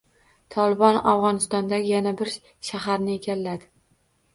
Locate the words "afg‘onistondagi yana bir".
1.11-2.35